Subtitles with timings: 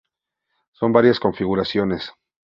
[0.71, 2.11] Son varias configuraciones.